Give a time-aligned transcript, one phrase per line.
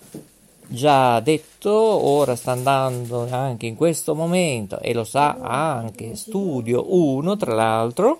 [0.67, 7.37] già detto, ora sta andando anche in questo momento e lo sa anche Studio 1
[7.37, 8.19] tra l'altro,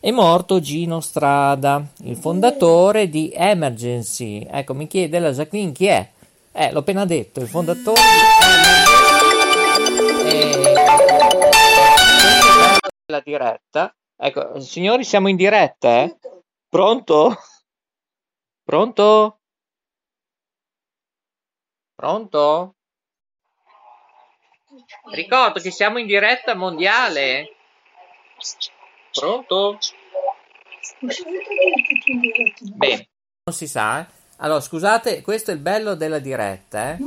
[0.00, 4.44] è morto Gino Strada, il fondatore di Emergency.
[4.50, 6.10] Ecco, mi chiede la Jacqueline chi è?
[6.50, 8.08] Eh, l'ho appena detto, il fondatore di
[8.44, 8.80] Emergency.
[10.28, 10.72] E...
[13.12, 13.94] La diretta.
[14.16, 16.16] Ecco, signori, siamo in diretta, eh?
[16.68, 17.36] Pronto?
[18.72, 19.40] Pronto?
[21.94, 22.74] Pronto?
[25.10, 27.54] Ricordo che siamo in diretta mondiale.
[29.12, 29.76] Pronto?
[32.76, 33.08] Bene,
[33.44, 34.00] non si sa.
[34.00, 34.06] Eh?
[34.36, 36.96] Allora, scusate, questo è il bello della diretta.
[36.96, 36.98] Eh?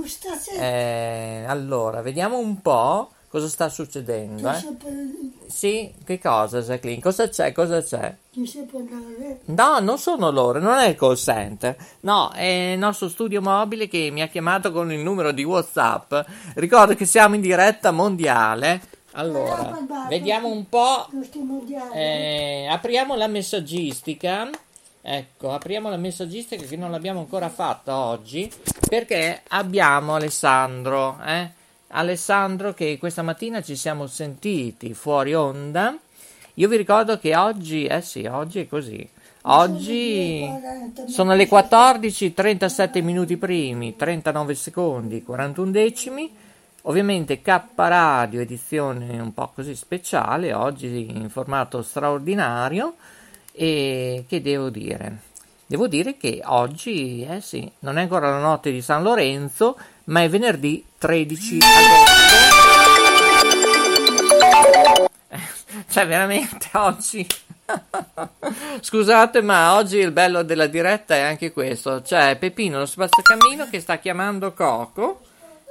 [0.59, 4.50] Eh, allora, vediamo un po' cosa sta succedendo.
[4.50, 4.66] Eh?
[5.47, 7.01] Sì, che cosa, Jacqueline?
[7.01, 7.51] Cosa c'è?
[7.51, 8.16] Cosa c'è?
[9.46, 11.75] No, non sono loro, non è il call center.
[12.01, 16.13] No, è il nostro studio mobile che mi ha chiamato con il numero di WhatsApp.
[16.53, 18.81] Ricordo che siamo in diretta mondiale.
[19.12, 21.09] Allora, vediamo un po'.
[21.94, 24.50] Eh, apriamo la messaggistica.
[25.02, 28.50] Ecco, apriamo la messaggistica che non l'abbiamo ancora fatta oggi
[28.88, 31.63] perché abbiamo Alessandro, eh?
[31.95, 35.97] Alessandro che questa mattina ci siamo sentiti fuori onda.
[36.56, 39.07] Io vi ricordo che oggi, eh sì, oggi è così.
[39.44, 40.45] Oggi
[41.07, 46.34] sono le 14, 37 minuti primi, 39 secondi, 41 decimi.
[46.84, 52.95] Ovviamente K Radio, edizione un po' così speciale, oggi in formato straordinario.
[53.51, 55.19] E che devo dire?
[55.66, 60.23] Devo dire che oggi, eh sì, non è ancora la notte di San Lorenzo, ma
[60.23, 62.25] è venerdì 13 agosto.
[65.89, 67.25] Cioè, veramente oggi.
[68.81, 72.01] Scusate, ma oggi il bello della diretta è anche questo.
[72.01, 75.21] C'è Peppino lo spazzacamino che sta chiamando Coco.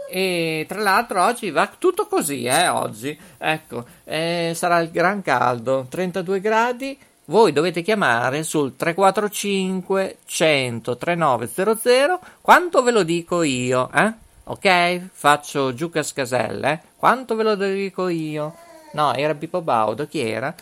[0.09, 3.19] E tra l'altro oggi va tutto così, eh, oggi.
[3.37, 6.99] Ecco, eh, sarà il gran caldo, 32 gradi.
[7.27, 12.21] Voi dovete chiamare sul 345 100 3900.
[12.41, 14.24] Quanto ve lo dico io, eh?
[14.47, 15.09] Ok?
[15.11, 16.81] Faccio Giucas Caselle, eh?
[16.97, 18.55] Quanto ve lo dico io?
[18.93, 20.55] No, era Pippo Baudo, chi era?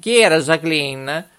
[0.00, 1.36] Chi era Jacqueline?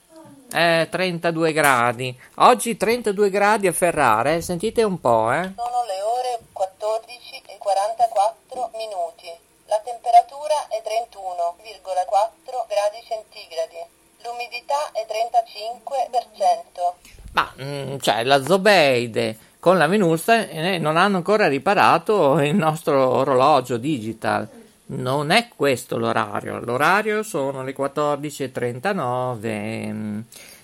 [0.52, 2.18] Eh, 32 gradi.
[2.36, 4.42] Oggi 32 gradi a Ferrara, eh?
[4.42, 5.52] Sentite un po', eh?
[5.56, 9.28] Sono le ore 14 e 44 minuti.
[9.66, 13.84] La temperatura è 31,4 gradi centigradi.
[14.24, 16.94] L'umidità è 35%.
[17.34, 23.10] Ma, mm, cioè, la Zobeide con la Venusta eh, non hanno ancora riparato il nostro
[23.10, 24.48] orologio digital.
[24.92, 30.24] Non è questo l'orario, l'orario sono le 14.39.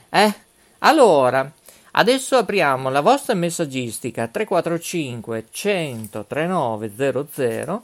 [0.09, 0.33] Eh,
[0.80, 1.50] allora,
[1.92, 7.83] adesso apriamo la vostra messaggistica 345 100 3900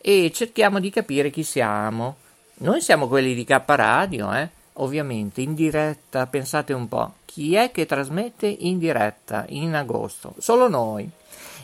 [0.00, 2.16] e cerchiamo di capire chi siamo.
[2.58, 4.58] Noi siamo quelli di K Radio, eh?
[4.74, 10.34] Ovviamente in diretta, pensate un po', chi è che trasmette in diretta in agosto?
[10.38, 11.08] Solo noi.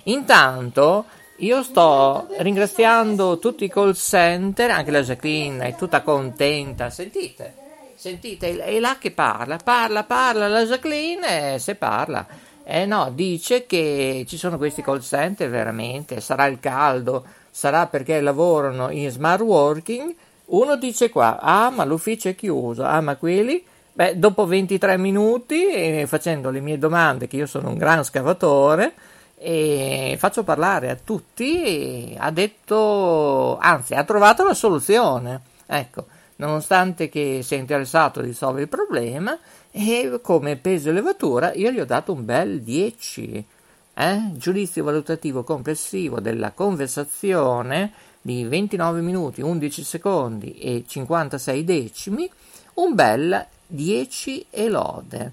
[0.05, 1.05] Intanto
[1.39, 7.55] io sto ringraziando tutti i call center, anche la Jacqueline è tutta contenta, sentite,
[7.95, 12.27] sentite, è là che parla, parla, parla la Jacqueline e se parla.
[12.65, 18.21] Eh no, dice che ci sono questi call center veramente, sarà il caldo, sarà perché
[18.21, 20.15] lavorano in smart working.
[20.47, 23.65] Uno dice qua, ah ma l'ufficio è chiuso, ah ma quelli...
[23.97, 28.93] Beh, dopo 23 minuti, eh, facendo le mie domande, che io sono un gran scavatore,
[29.39, 35.41] e faccio parlare a tutti, ha detto, anzi ha trovato la soluzione.
[35.65, 36.07] Ecco,
[36.37, 39.39] nonostante che sia interessato a risolvere il problema,
[39.71, 43.47] e come peso e levatura io gli ho dato un bel 10.
[43.95, 44.21] Eh?
[44.33, 47.93] Giudizio valutativo complessivo della conversazione
[48.27, 52.29] di 29 minuti, 11 secondi e 56 decimi,
[52.75, 55.33] un bel 10 e lode,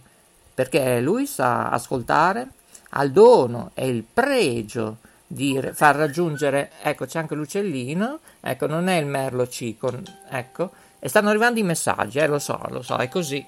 [0.54, 2.50] perché lui sa ascoltare,
[2.90, 8.88] ha il dono e il pregio di far raggiungere, ecco c'è anche l'uccellino, ecco non
[8.88, 9.92] è il merlo cico,
[10.30, 10.70] ecco,
[11.00, 13.44] e stanno arrivando i messaggi, eh, lo so, lo so, è così.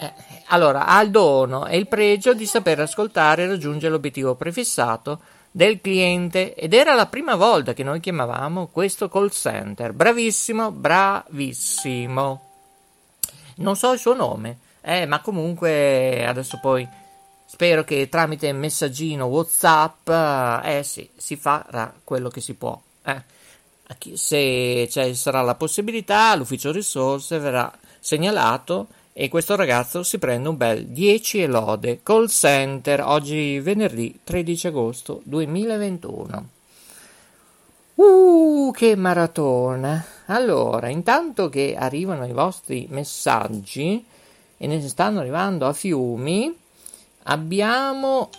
[0.00, 0.12] Eh,
[0.46, 5.20] allora, ha il dono e il pregio di saper ascoltare e raggiungere l'obiettivo prefissato
[5.58, 9.92] del cliente ed era la prima volta che noi chiamavamo questo call center.
[9.92, 12.50] Bravissimo, bravissimo.
[13.56, 16.86] Non so il suo nome, eh, ma comunque adesso poi
[17.44, 20.08] spero che tramite messaggino WhatsApp,
[20.64, 22.80] eh sì, si farà quello che si può.
[23.04, 23.36] Eh
[24.14, 28.88] se ci sarà la possibilità, l'ufficio risorse verrà segnalato
[29.20, 34.68] e questo ragazzo si prende un bel 10 e lode call center oggi venerdì 13
[34.68, 36.48] agosto 2021.
[37.96, 40.06] Uh, che maratona!
[40.26, 44.06] Allora, intanto che arrivano i vostri messaggi
[44.56, 46.56] e ne stanno arrivando a fiumi,
[47.24, 48.30] abbiamo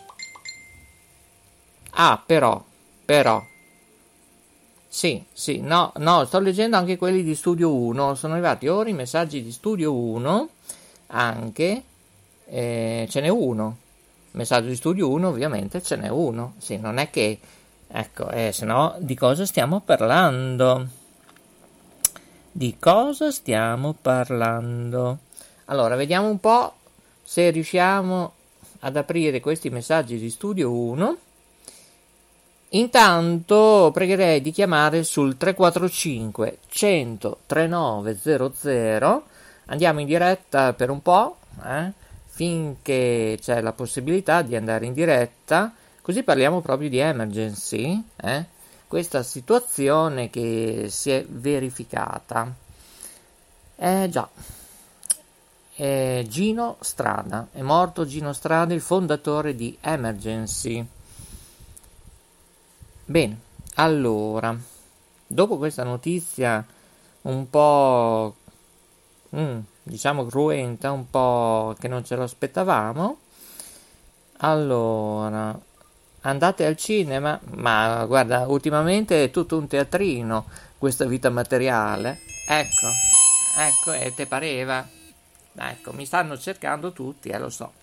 [1.89, 2.63] Ah, però,
[3.03, 3.43] però
[4.91, 8.93] sì, sì, no, no, sto leggendo anche quelli di Studio 1, sono arrivati ora i
[8.93, 10.49] messaggi di Studio 1,
[11.11, 11.83] anche,
[12.45, 13.77] eh, ce n'è uno,
[14.31, 17.39] messaggio di Studio 1 ovviamente ce n'è uno, sì, non è che,
[17.87, 20.87] ecco, eh, se no di cosa stiamo parlando?
[22.51, 25.19] Di cosa stiamo parlando?
[25.65, 26.73] Allora, vediamo un po'
[27.21, 28.33] se riusciamo
[28.79, 31.17] ad aprire questi messaggi di Studio 1.
[32.69, 39.23] Intanto pregherei di chiamare sul 345 100 3900.
[39.71, 41.91] Andiamo in diretta per un po', eh,
[42.25, 45.71] finché c'è la possibilità di andare in diretta,
[46.01, 48.45] così parliamo proprio di emergency, eh,
[48.87, 52.51] questa situazione che si è verificata.
[53.75, 54.27] Eh già,
[55.75, 60.83] è Gino Strada, è morto Gino Strada, il fondatore di Emergency.
[63.05, 63.39] Bene,
[63.75, 64.57] allora,
[65.27, 66.65] dopo questa notizia
[67.21, 68.35] un po',
[69.35, 73.17] mm, diciamo, cruenta, un po' che non ce lo aspettavamo,
[74.37, 75.57] allora,
[76.21, 80.45] andate al cinema, ma guarda, ultimamente è tutto un teatrino
[80.77, 82.21] questa vita materiale.
[82.47, 82.87] Ecco,
[83.57, 84.87] ecco, e te pareva?
[85.55, 87.73] Ecco, mi stanno cercando tutti, eh, lo so.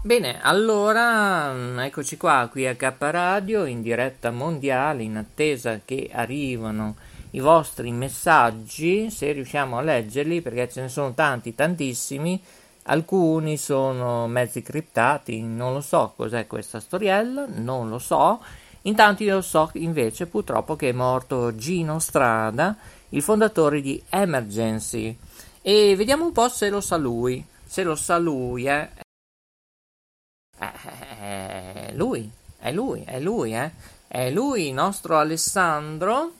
[0.00, 6.08] Bene, allora mm, eccoci qua qui a K Radio in diretta mondiale in attesa che
[6.12, 6.94] arrivano
[7.32, 12.40] i vostri messaggi, se riusciamo a leggerli perché ce ne sono tanti, tantissimi.
[12.84, 18.40] alcuni sono mezzi criptati, non lo so cos'è questa storiella, non lo so.
[18.82, 22.76] Intanto io so invece purtroppo che è morto Gino Strada,
[23.10, 25.16] il fondatore di Emergency.
[25.60, 27.44] E vediamo un po' se lo sa lui.
[27.64, 29.06] Se lo sa lui, eh.
[31.98, 33.72] Lui, è lui, è lui, eh.
[34.06, 36.32] È lui, il nostro Alessandro.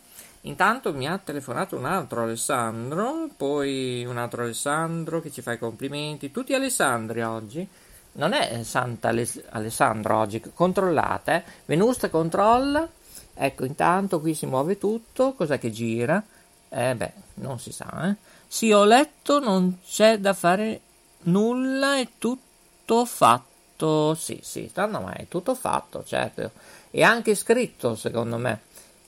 [0.42, 5.58] Intanto mi ha telefonato un altro Alessandro, poi un altro Alessandro che ci fa i
[5.58, 6.30] complimenti.
[6.30, 7.66] Tutti Alessandri oggi.
[8.12, 11.34] Non è Santa Alessandro oggi, controllate.
[11.34, 11.42] Eh.
[11.64, 12.88] Venusta controlla.
[13.34, 15.32] Ecco, intanto qui si muove tutto.
[15.32, 16.22] Cos'è che gira?
[16.68, 18.14] Eh beh, non si sa, eh.
[18.46, 20.80] Sì, ho letto, non c'è da fare
[21.22, 23.47] nulla, è tutto fatto.
[24.16, 26.50] Sì, sì, no, ma è tutto fatto, certo.
[26.90, 28.60] E anche scritto, secondo me.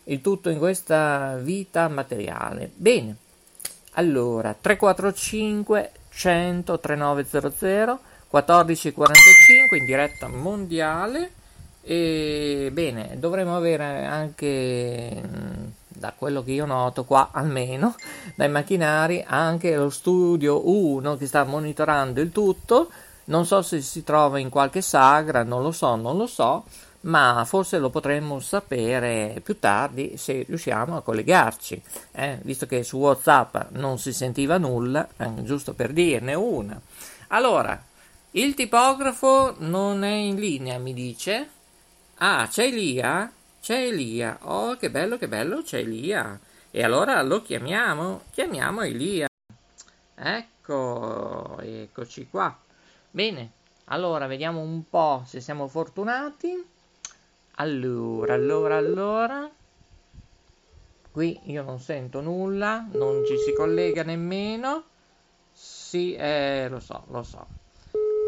[0.05, 2.71] Il tutto in questa vita materiale.
[2.75, 3.17] Bene.
[3.95, 8.01] Allora, 345 100 3900
[8.31, 11.33] 1445 in diretta mondiale
[11.83, 15.23] e bene, dovremo avere anche
[15.89, 17.95] da quello che io noto qua almeno
[18.37, 22.91] dai macchinari anche lo studio 1 che sta monitorando il tutto
[23.31, 26.65] non so se si trova in qualche sagra non lo so non lo so
[27.03, 31.83] ma forse lo potremmo sapere più tardi se riusciamo a collegarci
[32.13, 32.39] eh?
[32.43, 36.81] visto che su whatsapp non si sentiva nulla eh, giusto per dirne una
[37.29, 37.83] allora
[38.33, 41.49] il tipografo non è in linea mi dice
[42.17, 44.39] ah c'è Elia c'è Elia.
[44.43, 46.39] Oh, che bello, che bello, c'è Elia.
[46.71, 48.23] E allora lo chiamiamo?
[48.33, 49.29] Chiamiamo Elia.
[50.15, 52.57] Ecco, eccoci qua.
[53.13, 53.51] Bene,
[53.87, 56.65] allora vediamo un po' se siamo fortunati.
[57.57, 59.51] Allora, allora, allora.
[61.11, 64.85] Qui io non sento nulla, non ci si collega nemmeno.
[65.53, 67.47] Sì, eh, lo so, lo so.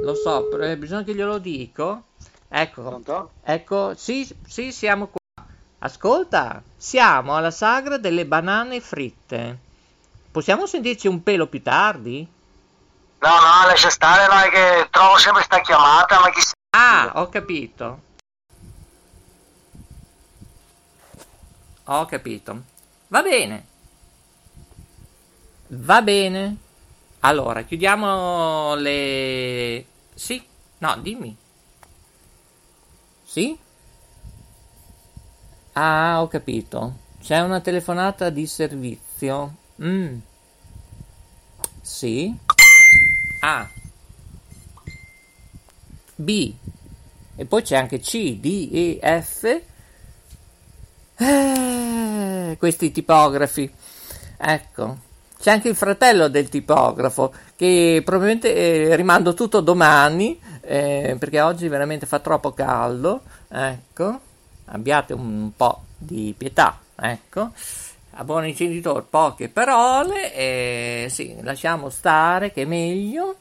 [0.02, 2.02] Lo so, eh, bisogna che glielo dico.
[2.48, 3.30] Ecco, Pronto?
[3.44, 5.46] ecco, sì, sì, siamo qua.
[5.78, 9.58] Ascolta, siamo alla sagra delle banane fritte.
[10.32, 12.26] Possiamo sentirci un pelo più tardi?
[13.22, 16.40] No, no, lascia stare, no, è che trovo sempre sta chiamata, ma chi
[16.74, 18.00] Ah, ho capito.
[21.84, 22.62] Ho capito.
[23.08, 23.66] Va bene.
[25.68, 26.56] Va bene.
[27.20, 29.84] Allora, chiudiamo le...
[30.14, 30.44] Sì?
[30.78, 31.36] No, dimmi.
[33.24, 33.56] Sì?
[35.74, 36.96] Ah, ho capito.
[37.20, 39.54] C'è una telefonata di servizio.
[39.80, 40.18] Mm.
[41.82, 42.36] Sì.
[43.40, 43.68] A.
[46.14, 46.54] B.
[47.34, 49.60] E poi c'è anche C, D, E, F.
[51.16, 53.70] Eh, questi tipografi.
[54.36, 54.98] Ecco.
[55.38, 61.66] C'è anche il fratello del tipografo che probabilmente eh, rimando tutto domani eh, perché oggi
[61.66, 63.22] veramente fa troppo caldo.
[63.48, 64.30] Ecco
[64.72, 67.50] abbiate un po' di pietà, ecco.
[68.14, 73.36] A buon intenditor poche parole, e sì, lasciamo stare che è meglio.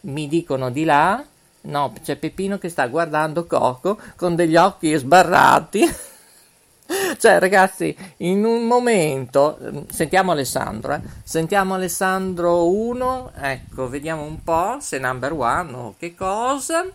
[0.00, 1.22] Mi dicono di là,
[1.62, 5.84] no, c'è Peppino che sta guardando Coco con degli occhi sbarrati.
[7.18, 11.00] cioè, ragazzi, in un momento, sentiamo Alessandro, eh?
[11.22, 16.86] sentiamo Alessandro 1, ecco, vediamo un po' se number one o che cosa.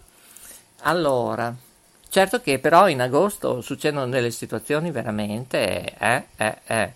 [0.83, 1.55] Allora,
[2.11, 5.95] Certo che però in agosto succedono delle situazioni veramente...
[5.97, 6.93] Eh, eh, eh.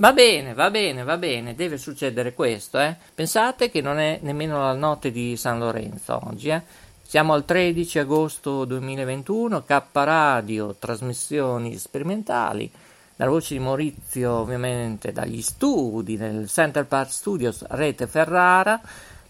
[0.00, 2.80] Va bene, va bene, va bene, deve succedere questo.
[2.80, 2.96] Eh.
[3.14, 6.48] Pensate che non è nemmeno la notte di San Lorenzo oggi.
[6.48, 6.62] Eh.
[7.02, 12.70] Siamo al 13 agosto 2021, K Radio, trasmissioni sperimentali.
[13.16, 18.80] La voce di Maurizio, ovviamente, dagli studi del Center Park Studios Rete Ferrara.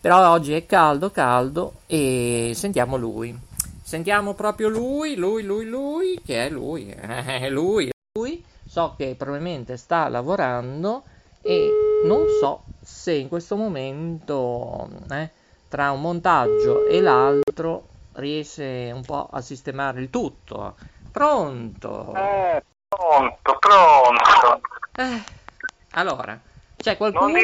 [0.01, 3.37] Però oggi è caldo, caldo e sentiamo lui.
[3.83, 8.45] Sentiamo proprio lui, lui, lui, lui, che è lui, è lui, lui.
[8.71, 11.03] So che probabilmente sta lavorando
[11.41, 11.73] e
[12.05, 15.29] non so se in questo momento, eh,
[15.67, 20.77] tra un montaggio e l'altro, riesce un po' a sistemare il tutto.
[21.11, 22.15] Pronto?
[22.15, 24.61] Eh, pronto, pronto.
[24.95, 25.23] Eh,
[25.95, 26.39] allora,
[26.77, 27.41] c'è qualcuno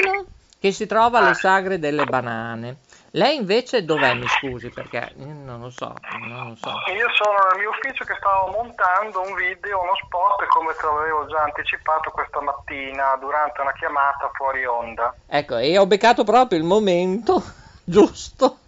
[0.66, 2.78] che si trova alle sagre delle banane.
[3.12, 5.94] Lei invece dov'è, mi scusi, perché non lo so,
[6.26, 6.70] non lo so.
[6.92, 11.26] Io sono nel mio ufficio che stavo montando un video, uno spot, come te l'avevo
[11.26, 15.14] già anticipato questa mattina durante una chiamata fuori onda.
[15.28, 17.40] Ecco, e ho beccato proprio il momento
[17.84, 18.58] giusto.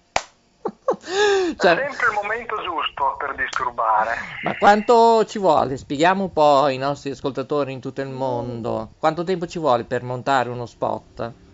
[1.59, 1.73] cioè...
[1.75, 4.17] È sempre il momento giusto per disturbare.
[4.45, 5.77] Ma quanto ci vuole?
[5.77, 8.93] Spieghiamo un po' ai nostri ascoltatori in tutto il mondo.
[8.99, 11.47] Quanto tempo ci vuole per montare uno spot?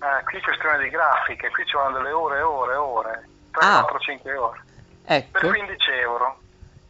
[0.00, 3.28] Eh, qui è questione di grafiche, qui ci vanno delle ore e ore e ore,
[3.50, 3.80] 3, ah.
[3.80, 4.62] 4, 5 ore.
[5.04, 5.38] Ecco.
[5.40, 6.38] Per 15 euro.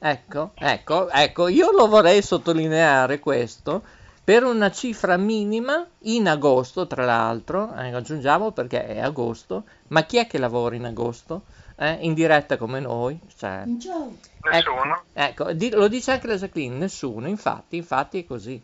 [0.01, 3.83] Ecco, ecco, ecco, io lo vorrei sottolineare questo
[4.23, 10.19] per una cifra minima in agosto, tra l'altro, eh, aggiungiamo perché è agosto, ma chi
[10.19, 11.45] è che lavora in agosto?
[11.77, 13.19] Eh, in diretta come noi?
[13.35, 14.19] Cioè, nessuno.
[15.15, 18.63] Ecco, ecco di, lo dice anche la Jacqueline, nessuno, infatti, infatti è così.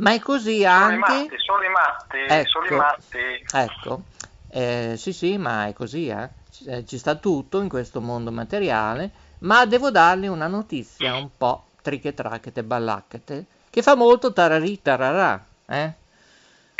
[0.00, 0.94] Ma è così sono anche...
[0.94, 3.46] I matti, sono i matti, ecco, sono i matti.
[3.52, 4.02] Ecco,
[4.50, 6.28] eh, sì sì, ma è così, eh.
[6.50, 11.64] C- ci sta tutto in questo mondo materiale, ma devo dargli una notizia un po'
[11.82, 15.92] triche tracchete ballacchete che fa molto tararì tararà, eh?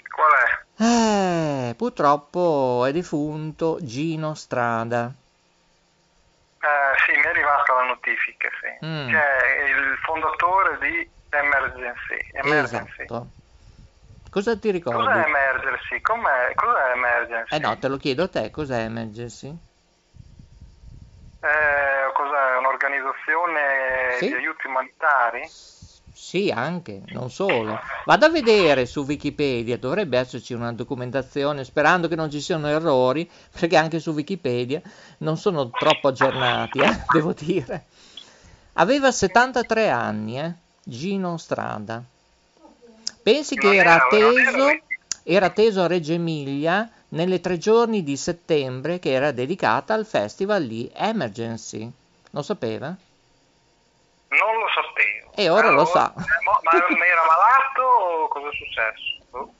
[0.08, 0.82] Qual è?
[0.82, 5.12] Eh, purtroppo è defunto Gino Strada.
[6.58, 8.86] Eh, sì, mi è arrivata la notifica, sì.
[8.86, 9.08] Mm.
[9.08, 12.18] Che è il fondatore di Emergency.
[12.32, 13.02] Emergency.
[13.02, 13.30] Esatto.
[14.30, 15.02] Cosa ti ricordi?
[15.02, 16.00] Cos'è Emergency?
[16.00, 16.54] Com'è?
[16.54, 17.54] Cos'è Emergency?
[17.54, 19.48] Eh no, te lo chiedo a te, cos'è Emergency?
[21.40, 22.56] Eh, cos'è?
[22.58, 24.28] Un'organizzazione sì?
[24.28, 25.48] di aiuti umanitari?
[26.12, 27.80] Sì, anche, non solo.
[28.04, 33.28] Vado a vedere su Wikipedia, dovrebbe esserci una documentazione, sperando che non ci siano errori,
[33.58, 34.82] perché anche su Wikipedia
[35.18, 37.86] non sono troppo aggiornati, eh, devo dire.
[38.74, 40.54] Aveva 73 anni, eh,
[40.90, 42.02] Gino Strada.
[43.22, 44.66] Pensi che era atteso,
[45.22, 50.66] era atteso a Reggio Emilia nelle tre giorni di settembre che era dedicata al festival
[50.66, 51.88] di Emergency.
[52.32, 52.88] Lo sapeva?
[52.88, 55.30] Non lo sapevo.
[55.36, 56.12] E ora allora, lo sa.
[56.16, 59.54] Ma era malato o cosa è successo?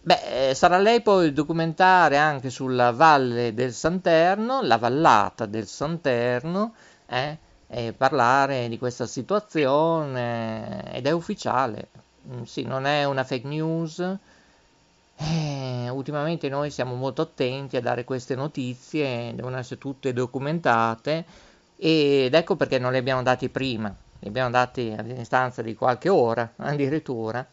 [0.00, 6.74] Beh, eh, sarà lei poi documentare anche sulla valle del Santerno, la vallata del Santerno,
[7.06, 7.36] eh,
[7.74, 11.88] e parlare di questa situazione ed è ufficiale.
[12.28, 14.16] Mm, sì, non è una fake news.
[15.16, 21.24] Eh, ultimamente noi siamo molto attenti a dare queste notizie, devono essere tutte documentate
[21.76, 26.08] ed ecco perché non le abbiamo date prima li abbiamo dati a distanza di qualche
[26.08, 27.46] ora addirittura,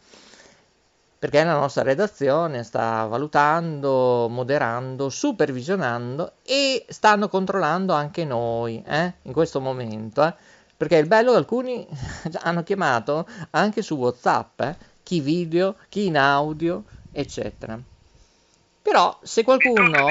[1.22, 9.32] perché la nostra redazione sta valutando, moderando, supervisionando e stanno controllando anche noi eh, in
[9.32, 10.24] questo momento.
[10.24, 10.34] Eh,
[10.76, 11.86] perché il bello alcuni
[12.42, 16.82] hanno chiamato anche su WhatsApp, eh, chi video, chi in audio,
[17.12, 17.78] eccetera.
[18.82, 20.08] Però se qualcuno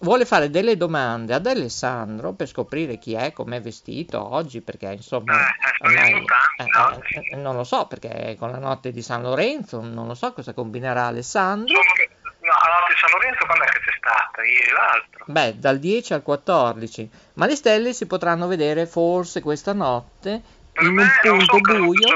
[0.00, 5.48] vuole fare delle domande ad Alessandro per scoprire chi è, com'è vestito oggi, perché insomma
[5.48, 5.54] eh,
[5.86, 6.24] ormai,
[6.56, 10.32] eh, eh, non lo so, perché con la notte di San Lorenzo non lo so
[10.32, 11.74] cosa combinerà Alessandro.
[11.74, 14.42] No, la notte di San Lorenzo quando è che c'è stata?
[14.42, 15.24] Ieri l'altro?
[15.26, 20.42] Beh, dal 10 al 14, ma le stelle si potranno vedere forse questa notte
[20.80, 22.08] in un punto buio.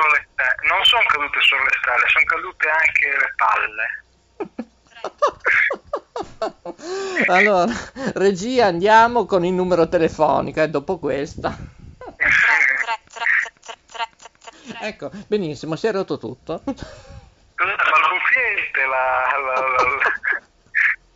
[0.69, 4.05] non sono cadute solo le stelle, sono cadute anche le palle.
[7.27, 7.73] allora,
[8.15, 11.57] regia, andiamo con il numero telefonico, eh, dopo questa.
[14.81, 16.63] ecco, benissimo, si è rotto tutto.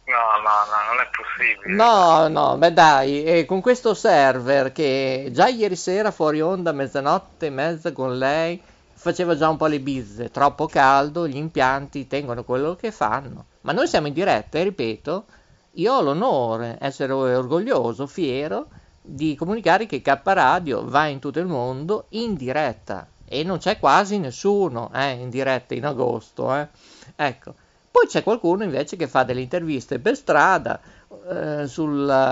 [0.04, 1.74] No, no, no, non è possibile.
[1.74, 7.46] No, no, beh dai, e con questo server che già ieri sera fuori onda, mezzanotte
[7.46, 8.60] e mezza con lei,
[9.02, 13.46] faceva già un po' le bizze, troppo caldo, gli impianti tengono quello che fanno.
[13.62, 15.24] Ma noi siamo in diretta e ripeto,
[15.72, 18.68] io ho l'onore, essere orgoglioso, fiero
[19.00, 23.80] di comunicare che K Radio va in tutto il mondo in diretta e non c'è
[23.80, 26.54] quasi nessuno eh, in diretta in agosto.
[26.54, 26.68] Eh.
[27.16, 27.54] Ecco.
[27.90, 30.80] Poi c'è qualcuno invece che fa delle interviste per strada
[31.28, 32.28] eh, sull'ambito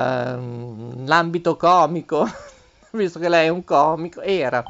[1.57, 2.29] comico,
[2.93, 4.63] visto che lei è un comico, era,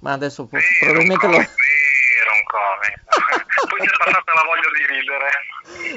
[0.00, 1.34] ma adesso sì, probabilmente lo...
[1.34, 5.30] Era un comico, poi mi è passata la voglia di ridere.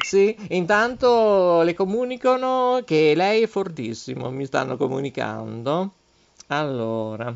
[0.03, 5.93] Sì, intanto le comunicano che lei è fortissimo, mi stanno comunicando.
[6.47, 7.33] Allora,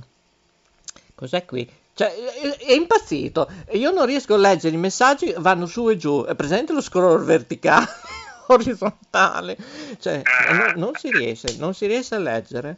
[1.16, 1.70] cos'è qui?
[1.94, 2.14] Cioè,
[2.58, 3.50] è impazzito.
[3.72, 6.26] Io non riesco a leggere i messaggi, vanno su e giù.
[6.26, 7.88] È presente lo scroll verticale,
[8.48, 9.56] orizzontale?
[9.98, 12.76] Cioè, non, non, si riesce, non si riesce a leggere.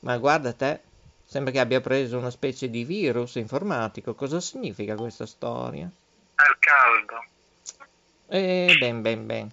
[0.00, 0.80] Ma guarda te,
[1.30, 4.14] sembra che abbia preso una specie di virus informatico.
[4.16, 5.84] Cosa significa questa storia?
[5.84, 7.24] Il caldo.
[8.26, 9.48] Eh, ben, ben, ben.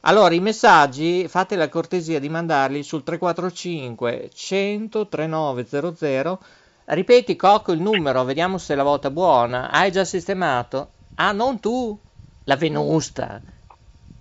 [0.00, 6.40] Allora, i messaggi fate la cortesia di mandarli sul 345 100 3900.
[6.86, 9.70] Ripeti, Cocco, il numero, vediamo se è la volta buona.
[9.70, 10.90] Hai già sistemato?
[11.14, 11.96] Ah, non tu?
[12.42, 13.40] La Venusta.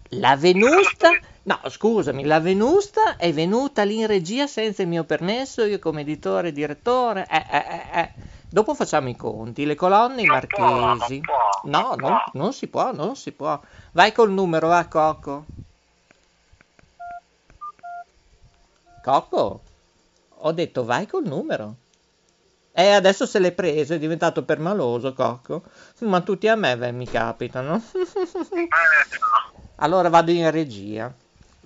[0.10, 1.10] La Venusta?
[1.48, 6.02] No, scusami, la Venusta è venuta lì in regia senza il mio permesso, io come
[6.02, 7.26] editore e direttore.
[7.30, 8.12] Eh, eh, eh, eh,
[8.50, 11.22] Dopo facciamo i conti, le colonne i marchesi.
[11.64, 13.58] No, non, non si può, non si può.
[13.94, 15.46] Vai col numero, va Coco.
[19.02, 19.62] Coco,
[20.40, 21.76] ho detto vai col numero.
[22.74, 25.64] E adesso se l'è preso, è diventato permaloso, Cocco.
[26.00, 27.82] Ma tutti a me beh, mi capitano.
[29.76, 31.14] allora vado in regia.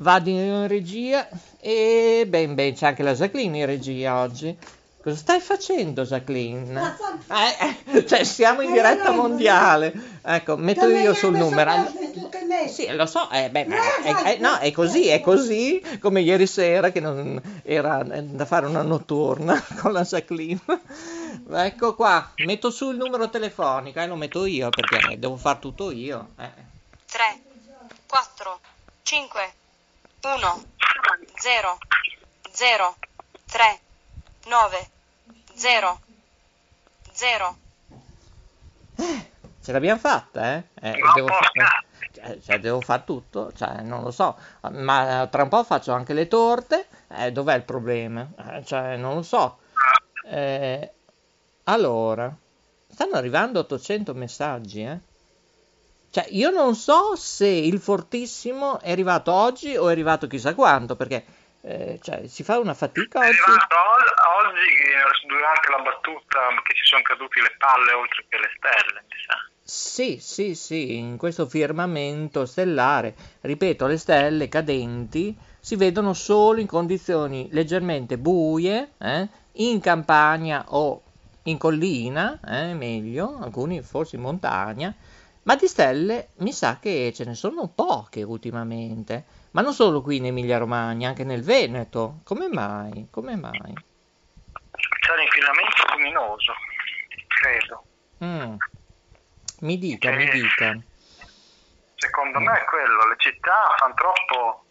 [0.01, 4.57] Vado in regia e ben ben c'è anche la Jacqueline in regia oggi.
[4.99, 6.97] Cosa stai facendo, Jacqueline?
[7.27, 10.19] Eh, eh, cioè, siamo in diretta mondiale.
[10.23, 11.71] Ecco, metto io sul numero.
[12.67, 16.89] Sì, lo so, eh, beh, è, è, no, è così, è così come ieri sera
[16.89, 20.61] che non era da fare una notturna con la Jacqueline.
[21.51, 25.59] Ecco qua, metto su il numero telefonico e eh, lo metto io perché devo fare
[25.59, 26.29] tutto io.
[26.35, 27.41] 3,
[28.07, 28.59] 4,
[29.03, 29.53] 5,
[30.21, 30.63] 1,
[31.39, 31.77] 0,
[32.51, 32.95] 0,
[33.49, 33.79] 3.
[34.47, 34.89] 9,
[35.53, 35.99] 0,
[37.12, 37.57] 0.
[39.62, 40.63] Ce l'abbiamo fatta, eh?
[40.81, 44.38] eh devo, fa- cioè, cioè, devo fare tutto, cioè, non lo so,
[44.71, 48.27] ma tra un po' faccio anche le torte, eh, dov'è il problema?
[48.49, 49.60] Eh, cioè, non lo so.
[50.25, 50.91] Eh,
[51.65, 52.36] allora,
[52.88, 54.99] stanno arrivando 800 messaggi, eh?
[56.12, 60.97] Cioè, io non so se il fortissimo è arrivato oggi o è arrivato chissà quanto,
[60.97, 61.24] perché
[61.62, 63.28] eh, cioè, si fa una fatica oggi?
[63.30, 63.76] È arrivato
[64.45, 69.15] oggi durante la battuta che ci sono caduti le palle oltre che le stelle, mi
[69.26, 69.38] sa.
[69.63, 76.67] Sì, sì, sì, in questo firmamento stellare, ripeto, le stelle cadenti si vedono solo in
[76.67, 81.04] condizioni leggermente buie, eh, in campagna o
[81.43, 84.93] in collina, eh, meglio, alcuni forse in montagna,
[85.43, 89.39] ma di stelle mi sa che ce ne sono poche ultimamente.
[89.51, 92.19] Ma non solo qui in Emilia Romagna, anche nel Veneto.
[92.23, 93.08] Come mai?
[93.10, 93.73] Come mai?
[94.99, 96.54] C'è l'infilamento luminoso,
[97.27, 97.84] credo.
[98.23, 98.56] Mm.
[99.62, 100.77] Mi dica, che, mi dica.
[101.95, 102.43] Secondo mm.
[102.43, 104.65] me è quello, le città fanno troppo,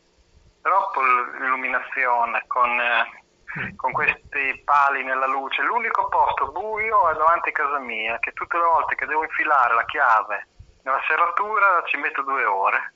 [0.62, 1.00] troppo
[1.40, 3.76] illuminazione con, eh, mm.
[3.76, 5.62] con questi pali nella luce.
[5.62, 9.74] L'unico posto buio è davanti a casa mia, che tutte le volte che devo infilare
[9.74, 10.46] la chiave
[10.82, 12.92] nella serratura ci metto due ore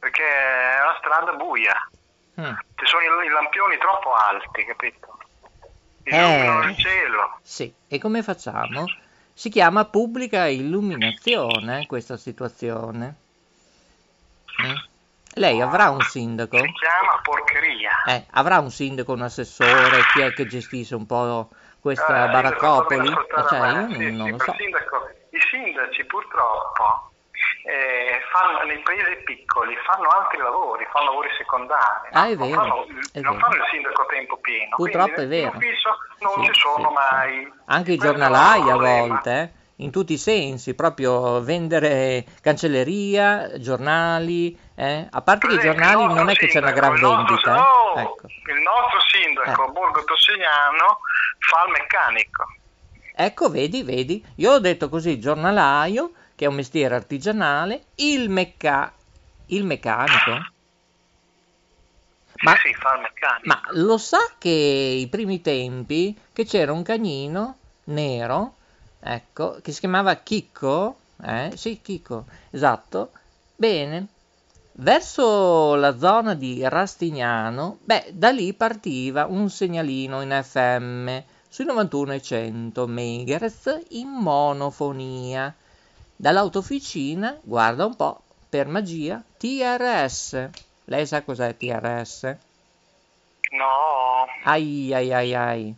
[0.00, 1.74] perché è una strada buia.
[2.40, 2.54] Mm.
[2.74, 5.18] Ci sono i, i, lampioni troppo alti, capito?
[6.04, 7.38] Illuminano eh, il cielo.
[7.42, 8.84] Sì, e come facciamo?
[9.34, 13.14] Si chiama pubblica illuminazione questa situazione.
[14.62, 14.74] Mm?
[15.34, 16.56] Lei avrà un sindaco?
[16.56, 18.02] Si chiama porcheria.
[18.06, 23.06] Eh, avrà un sindaco, un assessore, chi è che gestisce un po' questa eh, baraccopoli?
[23.48, 24.54] Cioè, io sì, non sì, lo so.
[24.56, 27.09] Sindaco, I sindaci purtroppo
[27.62, 32.08] eh, fanno, nei paesi piccoli fanno altri lavori, fanno lavori secondari.
[32.12, 32.44] Ah, è vero.
[32.46, 33.46] Non fanno, è non vero.
[33.46, 34.76] fanno il sindaco a tempo pieno.
[34.76, 35.52] Purtroppo è vero.
[35.52, 37.52] non sì, ci sono sì, mai.
[37.66, 39.50] Anche i giornalai a volte, eh,
[39.84, 45.06] in tutti i sensi, proprio vendere cancelleria, giornali, eh?
[45.10, 47.54] a parte che i giornali non è che c'è una gran vendita.
[47.54, 48.00] No, eh?
[48.00, 48.26] ecco.
[48.26, 49.72] Il nostro sindaco, eh.
[49.72, 51.00] Borgo Tossignano,
[51.38, 52.44] fa il meccanico.
[53.14, 58.90] Ecco, vedi, vedi, io ho detto così, giornalaio, che è un mestiere artigianale, il, mecca-
[59.48, 60.30] il meccanico.
[62.44, 63.46] Ma, sì, fa il meccanico.
[63.46, 68.56] ma lo sa che i primi tempi che c'era un cagnino nero,
[69.00, 71.52] ecco, che si chiamava Chicco, eh?
[71.56, 73.10] Sì, Chicco, esatto.
[73.54, 74.06] Bene,
[74.76, 82.14] verso la zona di Rastignano, beh, da lì partiva un segnalino in FM sui 91
[82.14, 85.54] e 100 MHz in monofonia
[86.20, 90.50] Dall'autofficina, guarda un po', per magia, TRS.
[90.84, 92.36] Lei sa cos'è TRS?
[93.52, 94.26] No.
[94.44, 95.74] Ai ai ai ai.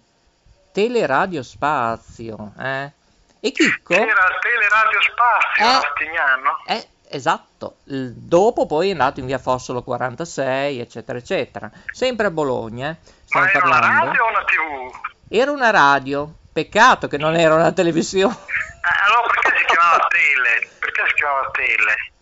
[0.73, 2.91] Teleradio Spazio, eh?
[3.39, 3.93] E Chicco?
[3.93, 4.05] Era
[4.41, 6.59] Teleradio Spazio, eh, Rastignano.
[6.67, 7.77] Eh, esatto.
[7.85, 11.71] Dopo poi è andato in via Fossolo 46, eccetera, eccetera.
[11.93, 12.97] Sempre a Bologna, eh?
[13.29, 13.87] Ma era parlando.
[13.87, 14.97] una radio o una tv?
[15.29, 16.35] Era una radio.
[16.53, 18.35] Peccato che non era una televisione.
[18.35, 20.71] Eh, allora perché si chiamava Tele?
[20.79, 22.13] Perché si chiamava Tele?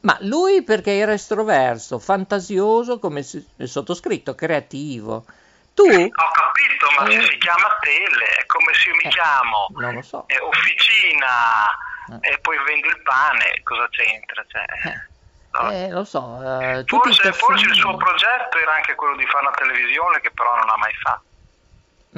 [0.00, 3.20] Ma lui perché era estroverso, fantasioso come
[3.56, 5.24] il sottoscritto, creativo.
[5.74, 5.82] Tu?
[5.82, 9.94] Ho capito, ma eh, si chiama Tele, è come se io mi eh, chiamo non
[9.94, 10.24] lo so.
[10.28, 11.66] eh, Officina
[12.20, 12.30] eh.
[12.30, 14.44] e poi vendo il pane, cosa c'entra?
[14.46, 15.12] Cioè, eh.
[15.54, 15.70] No?
[15.70, 16.20] Eh, lo so.
[16.86, 20.68] Forse, forse il suo progetto era anche quello di fare una televisione che però non
[20.68, 21.24] ha mai fatto.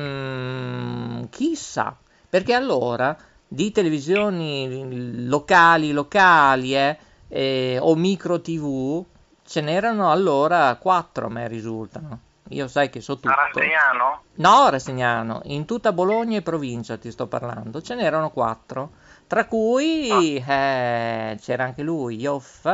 [0.00, 1.96] Mm, chissà,
[2.28, 3.16] perché allora
[3.48, 9.04] di televisioni locali, locali eh, eh, o micro tv
[9.44, 12.20] ce n'erano allora quattro a me risultano.
[12.50, 13.28] Io sai che so tutto.
[13.28, 14.22] A Rastignano?
[14.34, 17.80] No, Rastignano, in tutta Bologna e provincia ti sto parlando.
[17.80, 18.90] Ce n'erano quattro,
[19.26, 20.52] tra cui ah.
[20.52, 22.66] eh, c'era anche lui, Joff,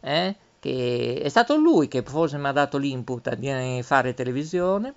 [0.00, 4.94] eh, che è stato lui che forse mi ha dato l'input di fare televisione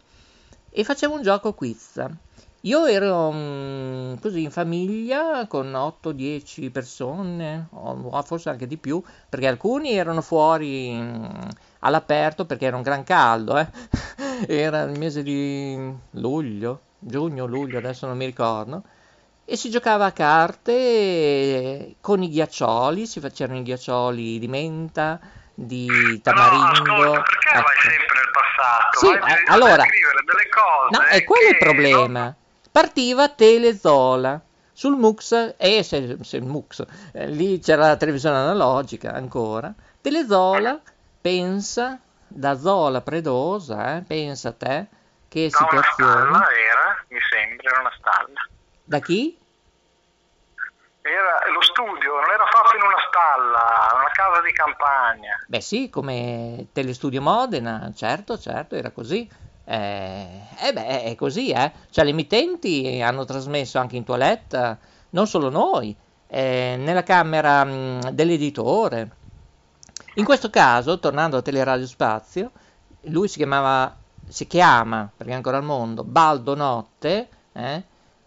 [0.75, 2.03] e facevo un gioco quiz.
[2.61, 9.47] Io ero um, così in famiglia con 8-10 persone, o forse anche di più, perché
[9.47, 11.47] alcuni erano fuori um,
[11.79, 13.67] all'aperto perché era un gran caldo, eh?
[14.47, 18.83] era il mese di luglio, giugno, luglio, adesso non mi ricordo
[19.45, 25.19] e si giocava a carte con i ghiaccioli, si facevano i ghiaccioli di menta,
[25.53, 26.83] di tamarindo.
[26.83, 27.61] No, ascolta, perché ecco.
[27.61, 28.99] vai sempre nel passato?
[28.99, 30.97] Sì, vai eh, allora, delle cose.
[30.97, 32.07] No, è quello il problema.
[32.07, 32.35] Non...
[32.71, 39.73] Partiva Telezola sul MUX, e se, se MUX, eh, lì c'era la televisione analogica ancora.
[40.01, 40.81] Telezola
[41.21, 44.87] pensa da Zola Predosa, eh, pensa a te
[45.29, 46.21] che da situazione.
[46.21, 48.47] Una stalla era, mi sembra, era una stalla.
[48.83, 49.37] Da chi?
[51.05, 55.35] Era lo studio, non era fatto in una stalla, una casa di campagna.
[55.47, 59.29] Beh sì, come Telestudio Modena, certo, certo, era così.
[59.65, 61.73] Eh, eh beh, è così, eh.
[61.89, 64.77] Cioè, le emittenti hanno trasmesso anche in toilette,
[65.09, 65.93] non solo noi,
[66.27, 69.15] eh, nella camera mh, dell'editore.
[70.15, 72.51] In questo caso, tornando a Teleradio Spazio,
[73.07, 73.93] lui si chiamava,
[74.25, 77.83] si chiama, perché è ancora al mondo, Baldo Notte, eh,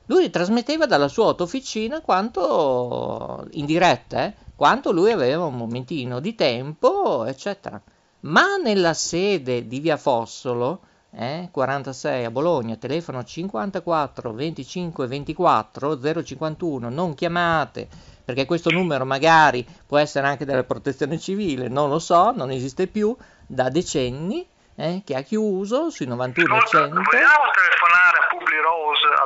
[0.07, 6.35] lui trasmetteva dalla sua autofficina quanto in diretta, eh, quanto lui aveva un momentino di
[6.35, 7.81] tempo, eccetera.
[8.21, 16.89] Ma nella sede di Via Fossolo, eh, 46 a Bologna, telefono 54 25 24 051,
[16.89, 17.89] non chiamate
[18.27, 22.89] perché questo numero magari può essere anche della protezione civile, non lo so, non esiste
[22.89, 23.17] più
[23.47, 28.57] da decenni, eh, che ha chiuso sui 91 Vogliamo telefonare a Publi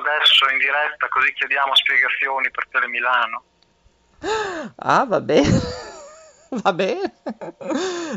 [0.01, 3.43] adesso in diretta così chiediamo spiegazioni per Telemilano?
[4.77, 5.49] Ah, va bene.
[6.63, 7.15] va bene,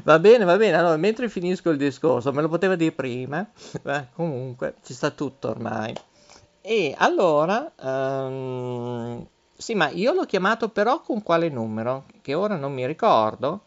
[0.04, 0.78] va bene, va bene.
[0.78, 3.46] Allora, mentre finisco il discorso, me lo poteva dire prima.
[3.82, 5.94] Beh, comunque, ci sta tutto ormai.
[6.62, 12.06] E allora, um, sì, ma io l'ho chiamato però con quale numero?
[12.22, 13.64] Che ora non mi ricordo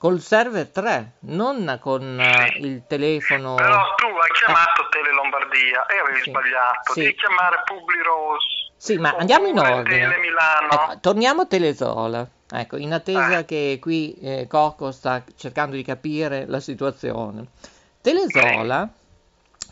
[0.00, 3.56] col server 3, non con uh, il telefono.
[3.56, 4.88] Però tu hai chiamato ah.
[4.88, 6.30] Tele Lombardia e avevi sì.
[6.30, 6.92] sbagliato.
[6.94, 7.00] Sì.
[7.00, 8.46] Devi chiamare Publi Rose.
[8.78, 10.08] Sì, ma andiamo in ordine.
[10.08, 10.68] Tele Milano.
[10.70, 12.26] Ecco, torniamo a Telesola.
[12.50, 13.44] Ecco, in attesa eh.
[13.44, 17.48] che qui eh, Coco sta cercando di capire la situazione.
[18.00, 18.88] Telesola,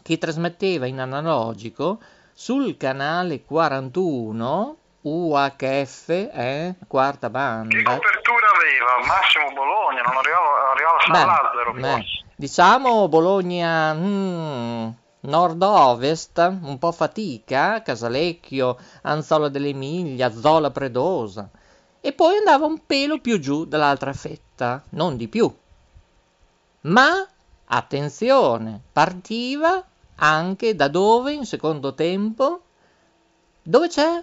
[0.02, 2.00] che trasmetteva in analogico
[2.34, 7.98] sul canale 41 UHF, eh, quarta banda.
[7.98, 8.17] Che
[8.68, 9.06] aveva?
[9.06, 12.04] Massimo Bologna, non arrivava, arrivava San beh, Lazzaro beh.
[12.36, 14.88] Diciamo Bologna hmm,
[15.20, 21.48] nord-ovest, un po' fatica, Casalecchio, Anzola dell'Emilia, Zola Predosa.
[22.00, 25.52] E poi andava un pelo più giù dall'altra fetta, non di più.
[26.82, 27.26] Ma,
[27.66, 29.84] attenzione, partiva
[30.20, 32.62] anche da dove in secondo tempo?
[33.62, 34.22] Dove c'è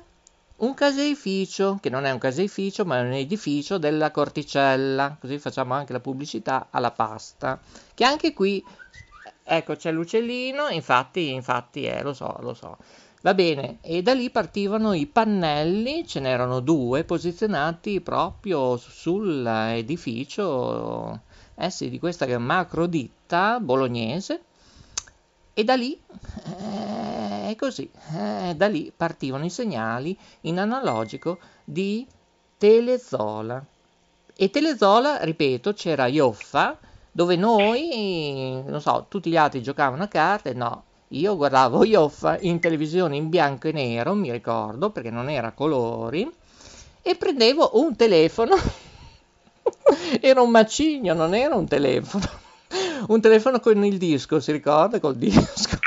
[0.57, 5.73] un caseificio, che non è un caseificio ma è un edificio della Corticella, così facciamo
[5.73, 7.59] anche la pubblicità alla pasta,
[7.93, 8.63] che anche qui,
[9.43, 12.77] ecco c'è l'uccellino, infatti, infatti è, lo so, lo so.
[13.21, 21.21] Va bene, e da lì partivano i pannelli, ce n'erano due posizionati proprio sull'edificio,
[21.55, 24.43] eh sì, di questa macro ditta bolognese,
[25.57, 25.97] e da lì
[27.47, 32.05] eh, così, eh, da lì partivano i segnali in analogico di
[32.57, 33.63] Telezola.
[34.35, 36.77] E Telezola, ripeto, c'era Ioffa,
[37.09, 42.59] dove noi, non so, tutti gli altri giocavano a carte, no, io guardavo Ioffa in
[42.59, 46.29] televisione in bianco e nero, mi ricordo, perché non era colori,
[47.01, 48.55] e prendevo un telefono,
[50.19, 52.43] era un macigno, non era un telefono
[53.07, 54.99] un telefono con il disco, si ricorda?
[54.99, 55.41] Col disco.
[55.41, 55.77] Sì,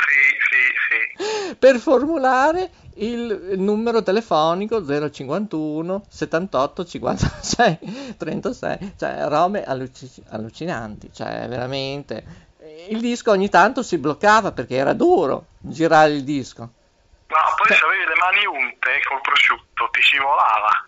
[1.16, 1.54] sì, sì.
[1.56, 12.46] Per formulare il numero telefonico 051 78 56 36, cioè robe alluc- allucinanti, cioè veramente.
[12.88, 16.62] Il disco ogni tanto si bloccava perché era duro girare il disco.
[16.62, 20.86] No, poi se avevi le mani unte col prosciutto ti scivolava.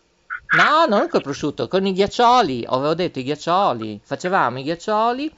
[0.57, 5.33] No, non col prosciutto, con i ghiaccioli, avevo detto i ghiaccioli, facevamo i ghiaccioli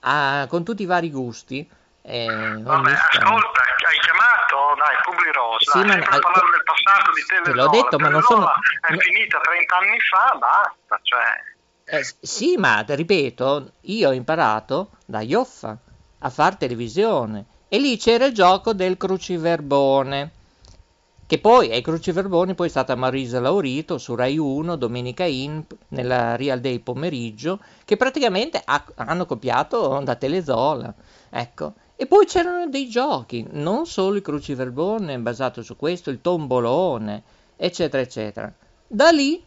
[0.00, 1.68] ah, con tutti i vari gusti.
[2.02, 7.22] Eh, Vabbè, ascolta, hai chiamato, dai, Publi Rosa, sì, ma, hai parlato del passato di
[7.26, 8.46] Telesola, te l'ho detto, ma non sono...
[8.46, 11.98] è finita 30 anni fa, basta, cioè...
[11.98, 15.76] Eh, sì, ma ripeto, io ho imparato da Ioffa
[16.18, 17.44] a fare televisione.
[17.68, 20.30] E lì c'era il gioco del cruciverbone.
[21.26, 26.36] Che poi ai Cruciverboni poi è stata Marisa Laurito su Rai 1, Domenica In, nella
[26.36, 30.94] Real Day pomeriggio, che praticamente ha, hanno copiato da Telezola,
[31.30, 31.74] ecco.
[31.96, 37.22] E poi c'erano dei giochi, non solo il Cruciverbone basato su questo, il tombolone,
[37.56, 38.52] eccetera, eccetera.
[38.86, 39.42] Da lì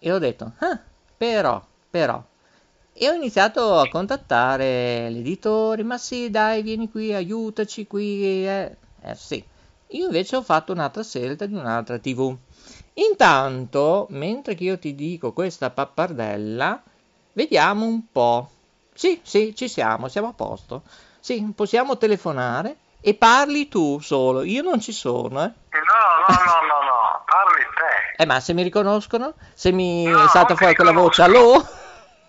[0.00, 0.78] io ho detto, ah,
[1.16, 2.22] però, però,
[2.92, 9.14] e ho iniziato a contattare l'editore, ma sì, dai, vieni qui, aiutaci qui, eh, eh
[9.14, 9.52] sì
[9.88, 12.36] io invece ho fatto un'altra scelta di un'altra TV.
[12.94, 16.82] Intanto, mentre io ti dico questa pappardella,
[17.32, 18.50] vediamo un po'.
[18.94, 20.82] Sì, sì, ci siamo, siamo a posto.
[21.20, 25.52] Sì, possiamo telefonare e parli tu solo, io non ci sono, eh.
[25.74, 28.22] No, no, no, no, no, parli te.
[28.22, 29.34] Eh, ma se mi riconoscono?
[29.52, 31.66] Se mi no, salta fuori quella voce, allo?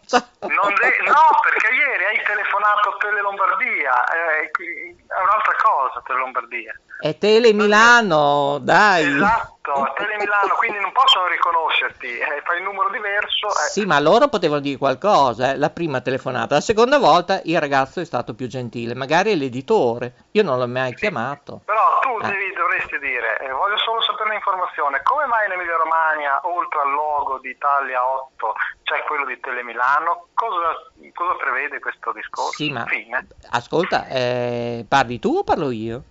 [0.47, 6.73] De- no, perché ieri hai telefonato a Tele Lombardia, eh, è un'altra cosa Tele Lombardia.
[6.97, 9.05] È Tele Milano, dai.
[9.05, 13.47] Esatto, Tele Milano, quindi non possono riconoscerti, eh, fai il numero diverso.
[13.47, 13.69] Eh.
[13.69, 16.55] Sì, ma loro potevano dire qualcosa, eh, la prima telefonata.
[16.55, 20.13] La seconda volta il ragazzo è stato più gentile, magari l'editore.
[20.31, 21.62] Io non l'ho mai chiamato.
[21.65, 22.29] Però tu eh.
[22.29, 26.91] devi, dovresti dire, eh, voglio solo sapere un'informazione, come mai in Emilia Romagna, oltre al
[26.91, 28.53] logo di Italia 8,
[28.84, 30.27] c'è quello di Tele Milano?
[30.35, 30.75] Cosa,
[31.13, 32.51] cosa prevede questo discorso?
[32.51, 33.27] Sì, ma Fine.
[33.49, 36.03] ascolta, eh, parli tu o parlo io?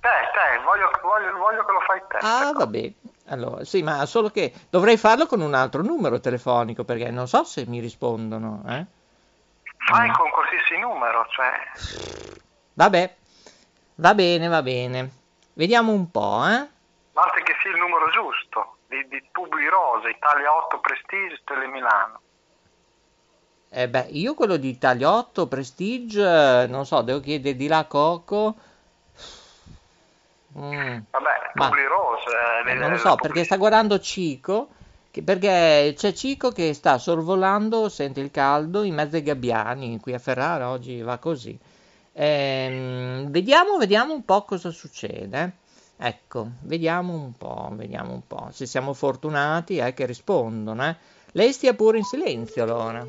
[0.00, 2.16] Te, te, voglio, voglio, voglio che lo fai te.
[2.20, 2.58] Ah, ecco.
[2.58, 2.92] vabbè.
[3.28, 7.44] Allora, sì, ma solo che dovrei farlo con un altro numero telefonico perché non so
[7.44, 8.62] se mi rispondono.
[8.66, 8.86] Eh?
[9.76, 10.12] Fai mm.
[10.12, 11.52] con qualsiasi numero, cioè.
[12.74, 13.16] Vabbè,
[13.96, 15.10] va bene, va bene.
[15.52, 16.68] Vediamo un po', eh.
[17.12, 22.20] Basta che sia il numero giusto, di, di Publi Rosa, Italia 8 Prestige, Tele Milano.
[23.68, 28.56] Eh beh, io quello di 8 Prestige, non so, devo chiedere di là Coco
[30.58, 31.00] Mm.
[31.10, 32.70] Vabbè, Ma, Rose.
[32.70, 34.68] Eh, non lo so, perché sta guardando Cico,
[35.10, 40.14] che, perché c'è Cico che sta sorvolando, sente il caldo, in mezzo ai gabbiani, qui
[40.14, 41.58] a Ferrara oggi va così.
[42.12, 45.64] Ehm, vediamo, vediamo un po' cosa succede.
[45.98, 48.48] Ecco, vediamo un po', vediamo un po'.
[48.52, 50.86] Se siamo fortunati eh, che rispondono.
[50.86, 50.96] Eh.
[51.32, 53.06] Lei stia pure in silenzio allora.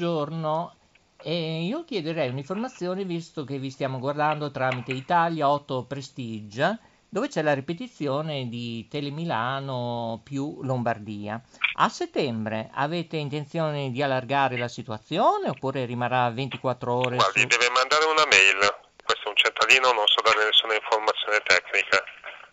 [0.00, 0.76] Buongiorno,
[1.24, 7.42] eh, io chiederei un'informazione visto che vi stiamo guardando tramite Italia 8 Prestige, dove c'è
[7.42, 11.38] la ripetizione di Telemilano più Lombardia.
[11.74, 17.16] A settembre avete intenzione di allargare la situazione oppure rimarrà 24 ore?
[17.16, 17.46] Guardi, su...
[17.48, 18.56] deve mandare una mail.
[19.04, 22.02] Questo è un centralino, non so dare nessuna informazione tecnica.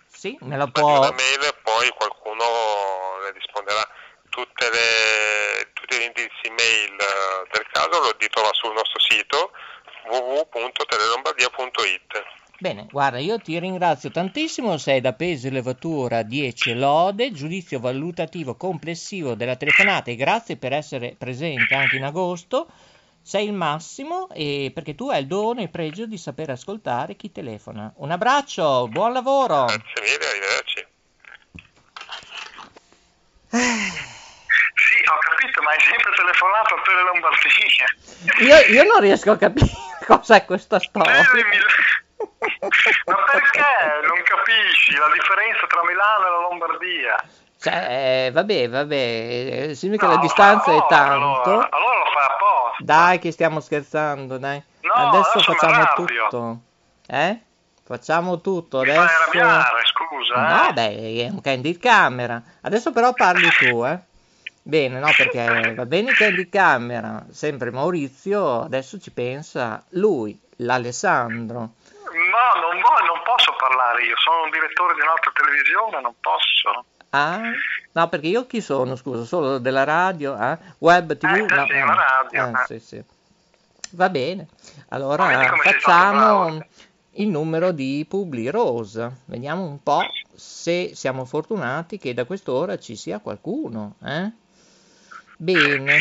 [0.06, 1.00] Sì, me la può...
[1.00, 2.44] Mandi una mail e poi qualcuno
[3.24, 3.88] le risponderà
[4.38, 9.52] tutte le, tutti gli indirizzi mail eh, del caso lo trova sul nostro sito
[10.10, 12.24] www.telelombardia.it.
[12.60, 18.56] Bene, guarda, io ti ringrazio tantissimo, sei da peso e levatura 10 lode, giudizio valutativo
[18.56, 22.68] complessivo della telefonata e grazie per essere presente anche in agosto,
[23.22, 27.16] sei il massimo e perché tu hai il dono e il pregio di saper ascoltare
[27.16, 27.94] chi telefona.
[27.98, 29.66] Un abbraccio, buon lavoro!
[29.66, 30.88] Grazie mille, arrivederci.
[33.52, 34.16] Eh
[35.14, 37.86] ho capito, ma hai sempre telefonato a Tele Lombardia.
[38.40, 39.70] Io, io non riesco a capire
[40.06, 41.22] cos'è questa storia.
[43.06, 43.62] ma perché
[44.08, 47.16] non capisci la differenza tra Milano e la Lombardia?
[47.60, 51.50] Cioè, eh, vabbè, vabbè, significa no, che la distanza è tanto.
[51.50, 52.84] Allora, allora, lo fai apposta.
[52.84, 54.62] Dai, che stiamo scherzando, dai.
[54.82, 56.62] No, adesso, adesso facciamo tutto.
[57.08, 57.40] Eh?
[57.84, 59.08] Facciamo tutto Mi adesso.
[59.08, 60.48] Fai arrabbiare, scusa.
[60.48, 60.74] No, eh?
[60.74, 62.42] beh, è un candid camera.
[62.62, 64.00] Adesso però parli tu, eh.
[64.68, 70.38] Bene, no, perché va bene che è di camera, sempre Maurizio, adesso ci pensa lui,
[70.58, 71.56] l'Alessandro.
[71.58, 76.86] No, non, voglio, non posso parlare io, sono un direttore di un'altra televisione, non posso.
[77.12, 77.40] Ah,
[77.94, 80.58] no, perché io chi sono, scusa, solo della radio, eh?
[80.80, 81.50] web tv?
[81.50, 82.48] Eh, no, sì, eh, radio.
[82.48, 83.04] Eh, sì, sì.
[83.92, 84.48] Va bene,
[84.90, 85.28] allora
[85.64, 86.62] facciamo
[87.12, 90.02] il numero di Publi Rose, vediamo un po'
[90.36, 94.46] se siamo fortunati che da quest'ora ci sia qualcuno, eh?
[95.38, 96.00] Bene.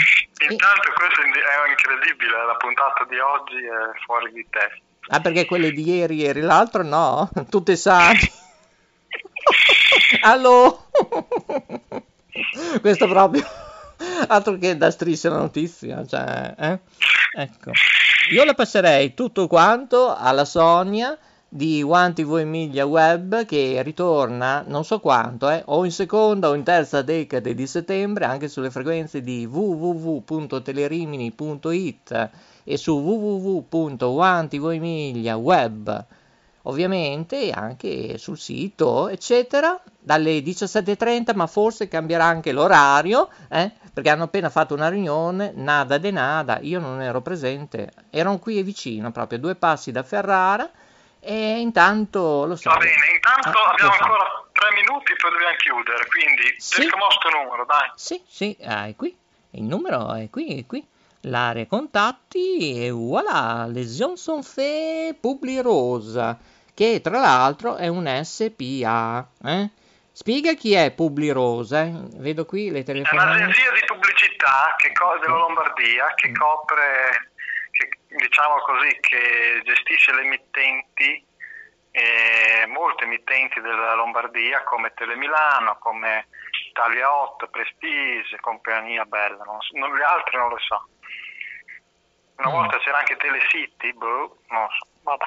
[0.48, 4.84] Intanto questo è incredibile, la puntata di oggi è fuori di testa.
[5.08, 8.18] Ah, perché quelle di ieri, ieri, l'altro no, tutte sane.
[10.22, 10.88] Allo!
[12.80, 13.44] Questo proprio
[14.28, 16.78] altro che da striscia la notizia, cioè, eh?
[17.38, 17.70] Ecco.
[18.30, 21.16] io la passerei tutto quanto alla Sonia
[21.56, 26.54] di One TV Emilia Web che ritorna non so quanto, eh, o in seconda o
[26.54, 32.30] in terza decade di settembre anche sulle frequenze di www.telerimini.it
[32.62, 34.48] e su www.one
[36.62, 44.24] ovviamente anche sul sito eccetera dalle 17.30 ma forse cambierà anche l'orario eh, perché hanno
[44.24, 49.38] appena fatto una riunione nada de nada io non ero presente erano qui vicino proprio
[49.38, 50.70] due passi da Ferrara
[51.20, 52.70] e intanto lo so.
[52.70, 56.82] Va bene, intanto eh, abbiamo ancora tre minuti poi dobbiamo chiudere, quindi sì.
[56.82, 57.90] cerchiamo sto numero, dai.
[57.94, 59.16] Sì, sì, ah, è qui.
[59.50, 60.86] Il numero è qui, è qui.
[61.22, 66.38] L'area contatti e voilà, les sont faits Publi Rosa,
[66.72, 69.26] che tra l'altro è un SPA.
[69.42, 69.70] Eh?
[70.12, 71.92] Spiega chi è Publi Rosa, eh?
[72.16, 73.32] vedo qui le telefonate.
[73.32, 77.32] È un'agenzia di pubblicità che co- della Lombardia che copre
[78.16, 81.24] diciamo così, che gestisce le emittenti,
[81.90, 86.28] eh, molte emittenti della Lombardia come Telemilano, come
[86.68, 90.88] Italia 8, Prestige, Compagnia Bella, non, non, le altre non lo so.
[92.36, 92.52] Una mm.
[92.52, 95.24] volta c'era anche Telecity, boh, non so, vabbè.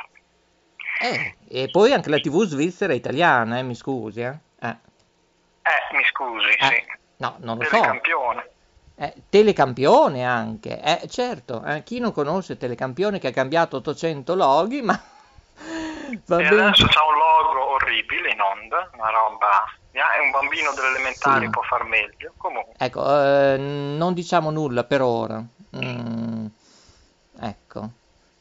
[1.02, 4.38] Eh, e poi anche la TV svizzera italiana, eh, mi scusi, eh?
[4.62, 6.98] Eh, eh mi scusi, eh, sì.
[7.18, 7.80] No, non lo so.
[7.80, 8.58] Campione.
[9.02, 14.82] Eh, telecampione anche, eh, certo, eh, chi non conosce Telecampione che ha cambiato 800 loghi,
[14.82, 14.92] ma...
[16.28, 19.64] Va e adesso c'è un logo orribile in onda, una roba...
[19.92, 21.50] È un bambino delle elementari, sì.
[21.50, 22.74] può far meglio, comunque.
[22.78, 25.42] Ecco, eh, non diciamo nulla per ora.
[25.78, 26.46] Mm,
[27.40, 27.90] ecco,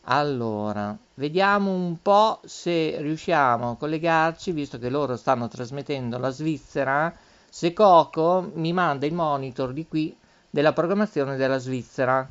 [0.06, 7.14] allora, vediamo un po' se riusciamo a collegarci, visto che loro stanno trasmettendo la Svizzera,
[7.48, 10.16] se Coco mi manda il monitor di qui
[10.50, 12.28] della programmazione della Svizzera.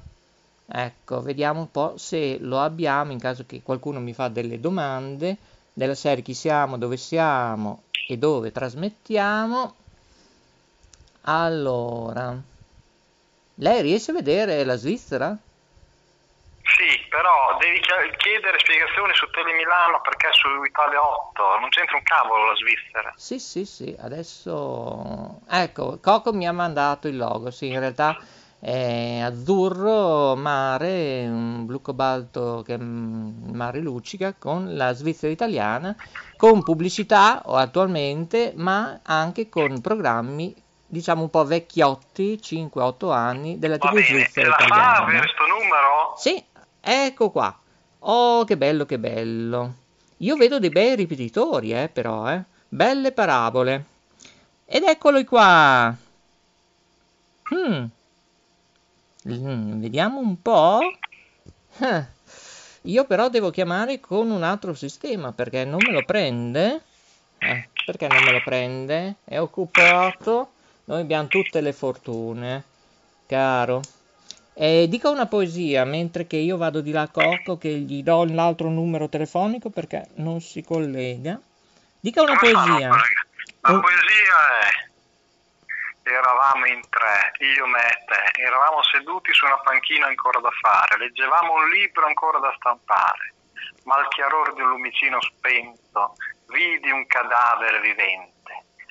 [0.66, 5.38] Ecco, vediamo un po' se lo abbiamo in caso che qualcuno mi fa delle domande
[5.74, 9.76] della serie chi siamo, dove siamo e dove trasmettiamo.
[11.22, 12.42] Allora,
[13.56, 15.38] lei riesce a vedere la Svizzera?
[16.76, 17.80] Sì, però devi
[18.18, 23.14] chiedere spiegazioni su Telemilano perché su Italia 8 non c'entra un cavolo la Svizzera.
[23.16, 25.40] Sì, sì, sì, adesso...
[25.50, 28.18] Ecco, Coco mi ha mandato il logo, sì, in realtà
[28.60, 35.96] è azzurro mare, un blu cobalto che è mare luccica con la Svizzera italiana,
[36.36, 40.54] con pubblicità attualmente, ma anche con programmi
[40.90, 44.96] diciamo un po' vecchiotti, 5-8 anni, della TV svizzera italiana.
[44.96, 46.14] Ah, avere questo numero?
[46.16, 46.44] Sì,
[46.90, 47.54] Ecco qua.
[48.00, 49.76] Oh, che bello, che bello.
[50.20, 52.42] Io vedo dei bei ripetitori, eh, però, eh.
[52.70, 53.86] Belle parabole.
[54.64, 55.94] Ed eccolo qua.
[57.54, 57.86] Hmm.
[59.28, 60.80] Mm, vediamo un po'.
[61.80, 62.06] Eh.
[62.84, 66.84] Io però devo chiamare con un altro sistema perché non me lo prende.
[67.38, 69.16] Eh, perché non me lo prende?
[69.26, 70.52] È occupato.
[70.86, 72.64] Noi abbiamo tutte le fortune.
[73.26, 73.82] Caro.
[74.60, 78.26] Eh, dica una poesia mentre che io vado di là a Cocco che gli do
[78.26, 81.40] l'altro numero telefonico perché non si collega.
[82.00, 82.90] Dica una poesia.
[82.90, 83.80] La oh.
[83.80, 84.86] poesia è
[86.10, 90.98] eravamo in tre, io, me e te, eravamo seduti su una panchina ancora da fare,
[90.98, 93.34] leggevamo un libro ancora da stampare,
[93.84, 96.16] ma al chiarore di un lumicino spento
[96.48, 98.34] vidi un cadavere vivente.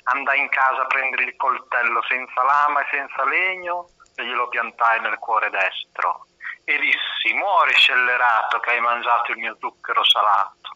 [0.03, 4.99] Andai in casa a prendere il coltello senza lama e senza legno e glielo piantai
[5.01, 6.25] nel cuore destro
[6.63, 10.75] e dissi muori scellerato che hai mangiato il mio zucchero salato.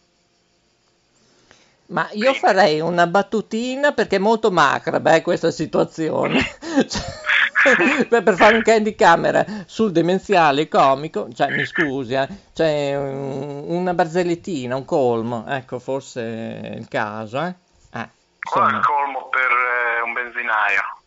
[1.86, 2.38] Ma io Quindi.
[2.38, 6.40] farei una battutina perché è molto macabra eh, questa situazione.
[7.62, 13.94] Cioè, per fare un candy camera sul demenziale comico, cioè mi scusi, eh, cioè una
[13.94, 17.40] barzellettina, un colmo, ecco forse è il caso.
[17.40, 17.54] Eh.
[17.92, 18.08] Eh,
[18.40, 21.01] Qual è il colmo per eh, un benzinaio?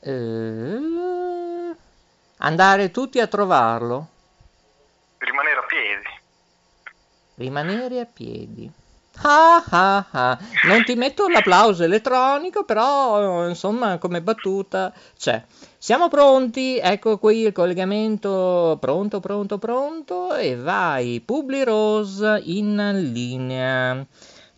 [0.00, 1.76] Eh,
[2.38, 4.08] andare tutti a trovarlo.
[5.18, 6.20] Rimanere a piedi.
[7.34, 8.70] Rimanere a piedi.
[9.22, 10.38] Ah, ah, ah.
[10.64, 15.42] Non ti metto l'applauso elettronico, però insomma come battuta c'è.
[15.76, 24.04] Siamo pronti, ecco qui il collegamento, pronto, pronto, pronto e vai, Publi Rose in linea.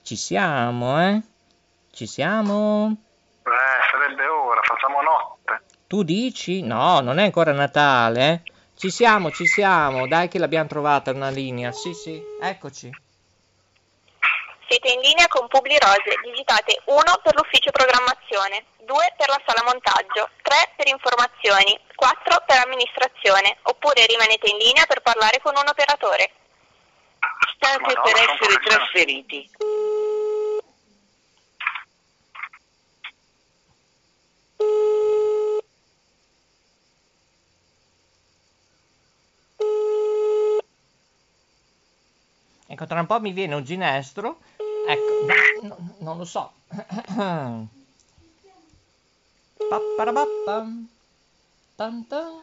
[0.03, 1.23] Ci siamo, eh?
[1.91, 2.97] Ci siamo?
[3.45, 5.30] Eh, sarebbe ora, facciamo notte.
[5.91, 6.63] Tu dici?
[6.63, 8.53] No, non è ancora Natale, eh?
[8.79, 11.73] Ci siamo, ci siamo, dai che l'abbiamo trovata una linea.
[11.73, 12.89] Sì, sì, eccoci.
[14.69, 19.67] Siete in linea con Publi Rose, digitate 1 per l'ufficio programmazione, 2 per la sala
[19.67, 25.67] montaggio, 3 per informazioni, 4 per amministrazione, oppure rimanete in linea per parlare con un
[25.67, 26.31] operatore.
[27.59, 29.51] State per essere trasferiti.
[42.81, 44.39] Ecco, tra un po' mi viene un ginestro.
[44.89, 46.51] Ecco, no, no, non lo so.
[49.69, 50.65] Papparabappa.
[51.77, 52.41] Tanta.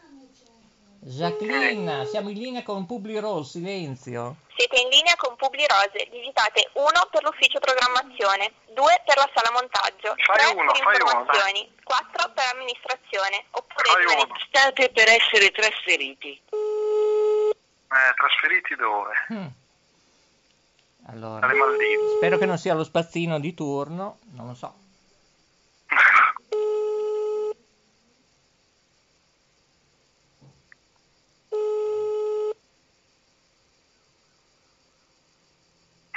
[0.99, 4.35] Jacqueline, siamo in linea con Publi Rose, silenzio.
[4.55, 9.49] Siete in linea con Publi Rose, digitate 1 per l'ufficio programmazione, 2 per la sala
[9.53, 14.37] montaggio, 3 uno, per informazioni, 4 per amministrazione, oppure rimanete...
[14.49, 16.39] State per essere trasferiti.
[17.89, 19.13] Eh, trasferiti dove?
[19.33, 19.65] Mm.
[21.09, 21.47] Allora,
[22.17, 24.73] spero che non sia lo spazzino di turno, non lo so.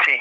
[0.03, 0.17] Sì.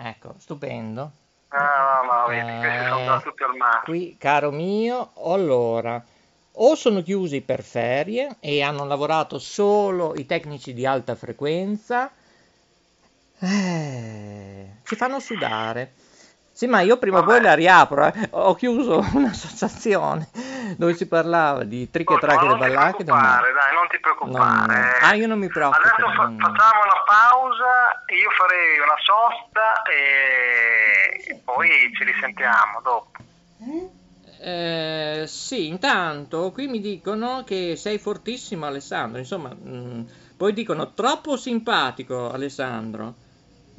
[0.00, 1.12] Ecco, stupendo.
[1.48, 3.80] Ah, ma vedi, questi sono Eh, già tutti al mare.
[3.84, 6.04] Qui, caro mio, allora,
[6.52, 12.10] o sono chiusi per ferie e hanno lavorato solo i tecnici di alta frequenza,
[13.40, 15.94] eh, ci fanno sudare.
[16.58, 18.28] Sì, ma io prima o poi la riapro, eh.
[18.32, 20.28] Ho chiuso un'associazione
[20.76, 23.04] dove si parlava di triche e Ma e non ti ballacche.
[23.04, 24.98] preoccupare, dai, non ti preoccupare.
[25.00, 25.80] Ah, io non mi preoccupo.
[25.86, 33.10] Adesso fa- facciamo una pausa, io farei una sosta e poi ci risentiamo dopo.
[34.40, 40.02] Eh, sì, intanto qui mi dicono che sei fortissimo Alessandro, insomma, mm,
[40.36, 43.14] poi dicono troppo simpatico Alessandro.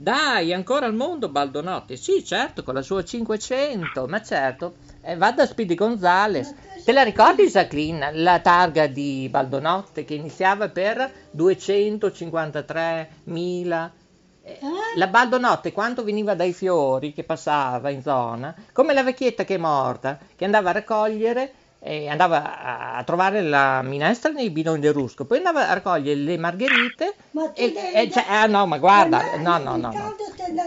[0.01, 1.97] Dai, ancora al mondo Baldonotti.
[1.97, 4.75] Sì, certo, con la sua 500, ma certo.
[5.01, 6.53] Eh, va da Speedy Gonzales.
[6.85, 13.93] Te la ricordi, Jacqueline, la targa di Baldonotte che iniziava per 253.000?
[14.41, 14.57] Eh,
[14.95, 19.57] La Baldonotte, quanto veniva dai fiori che passava in zona, come la vecchietta che è
[19.57, 25.37] morta, che andava a raccogliere andava a, trovare la minestra nei bidoni del rusco, poi
[25.37, 27.15] andava a raccogliere le margherite
[27.53, 30.15] e, e cioè, ah no, ma guarda, no, no, no, no,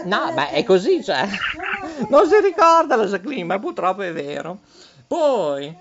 [0.05, 1.27] no, ma è così, cioè,
[2.09, 4.59] non si ricorda la Jacqueline, ma purtroppo è vero.
[5.05, 5.75] Poi,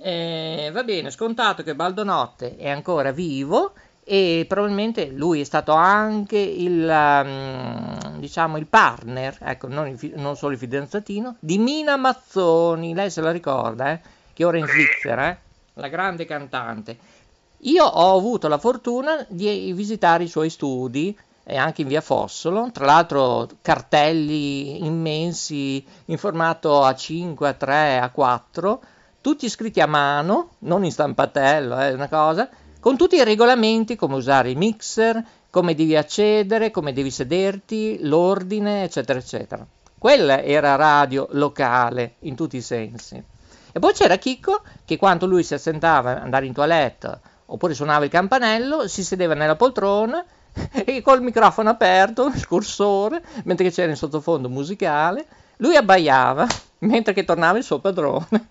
[0.00, 3.72] eh, va bene, scontato che Baldonotte è ancora vivo
[4.04, 10.36] e probabilmente lui è stato anche il, um, diciamo, il partner, ecco, non, il non
[10.36, 14.00] solo il fidanzatino, di Mina Mazzoni, lei se la ricorda, eh?
[14.38, 15.36] Che ora è in Svizzera, eh?
[15.74, 16.96] la grande cantante.
[17.62, 22.70] Io ho avuto la fortuna di visitare i suoi studi e anche in via Fossolo,
[22.72, 28.78] tra l'altro cartelli immensi in formato A5, A3, A4,
[29.20, 33.96] tutti scritti a mano, non in stampatello, è eh, una cosa, con tutti i regolamenti,
[33.96, 35.20] come usare i mixer,
[35.50, 39.66] come devi accedere, come devi sederti, l'ordine, eccetera, eccetera.
[39.98, 43.20] Quella era radio locale in tutti i sensi.
[43.78, 48.10] E poi c'era Chicco che quando lui si assentava andare in toilette oppure suonava il
[48.10, 50.24] campanello, si sedeva nella poltrona
[50.84, 55.24] e col microfono aperto, il cursore, mentre c'era in sottofondo musicale,
[55.58, 56.44] lui abbaiava
[56.78, 58.48] mentre che tornava il suo padrone.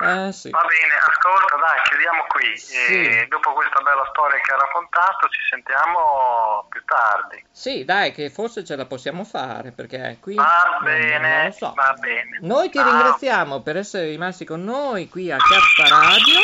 [0.00, 0.50] Eh, sì.
[0.50, 2.56] Va bene, ascolta, dai, chiudiamo qui.
[2.56, 3.26] Sì.
[3.28, 7.44] Dopo questa bella storia che ha raccontato, ci sentiamo più tardi.
[7.50, 11.72] Sì, dai, che forse ce la possiamo fare perché qui Va bene, lo so.
[11.74, 12.38] va bene.
[12.42, 12.90] Noi ti Ciao.
[12.90, 16.40] ringraziamo per essere rimasti con noi qui a Chiappa Radio.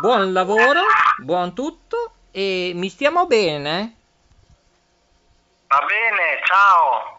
[0.00, 0.80] Buon lavoro,
[1.22, 3.94] buon tutto e mi stiamo bene?
[5.66, 7.18] Va bene, ciao.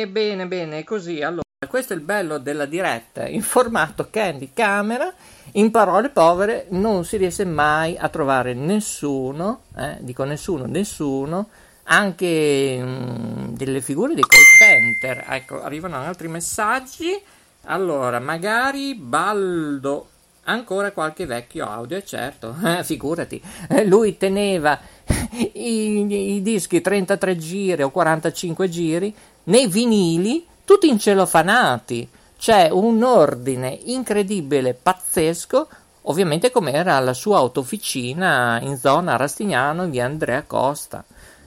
[0.00, 1.22] E bene, bene, così.
[1.22, 5.12] Allora, questo è il bello della diretta in formato candy camera.
[5.54, 11.48] In parole povere, non si riesce mai a trovare nessuno, eh, dico nessuno, nessuno,
[11.84, 15.24] anche mm, delle figure dei call center.
[15.30, 17.20] Ecco, arrivano altri messaggi.
[17.62, 20.10] Allora, magari Baldo,
[20.44, 23.42] ancora qualche vecchio audio, certo, eh, figurati.
[23.68, 24.78] Eh, Lui teneva
[25.54, 29.12] i, i dischi 33 giri o 45 giri
[29.44, 32.06] nei vinili, tutti incelofanati.
[32.38, 35.66] C'è un ordine incredibile, pazzesco,
[36.02, 41.02] ovviamente come era la sua autofficina in zona Rastignano, in via Andrea Costa.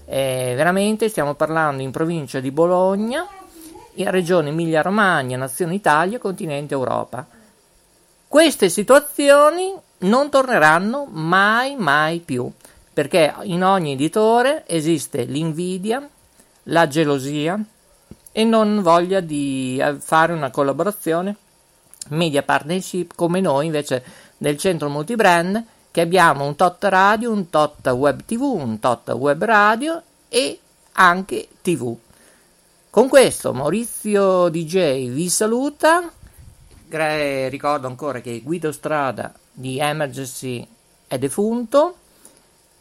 [0.05, 3.27] Eh, veramente stiamo parlando in provincia di Bologna,
[3.93, 7.23] in regione Emilia-Romagna, nazione Italia, continente Europa.
[8.27, 12.51] Queste situazioni non torneranno mai, mai più,
[12.91, 16.09] perché in ogni editore esiste l'invidia,
[16.63, 17.63] la gelosia
[18.31, 21.35] e non voglia di eh, fare una collaborazione
[22.09, 24.03] media partnership come noi invece
[24.37, 29.43] del centro multibrand che abbiamo un tot radio, un tot web tv, un tot web
[29.43, 30.59] radio e
[30.93, 31.95] anche tv.
[32.89, 36.09] Con questo Maurizio DJ vi saluta,
[36.89, 40.65] ricordo ancora che Guido Strada di Emergency
[41.07, 41.95] è defunto.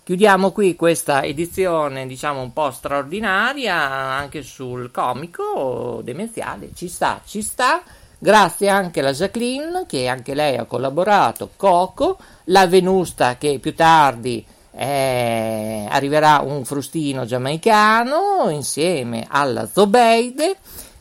[0.03, 6.71] Chiudiamo qui questa edizione, diciamo un po' straordinaria, anche sul comico demenziale.
[6.75, 7.83] Ci sta, ci sta.
[8.19, 14.45] Grazie anche alla Jacqueline, che anche lei ha collaborato, Coco, la Venusta che più tardi
[14.73, 20.57] eh, arriverà un frustino giamaicano insieme alla Zobeide,